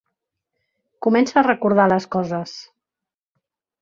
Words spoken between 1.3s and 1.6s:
a